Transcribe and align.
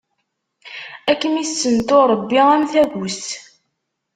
Ad 1.11 1.17
kem-issentu 1.19 1.99
Ṛebbi 2.11 2.39
am 2.53 2.63
tagust! 2.71 3.29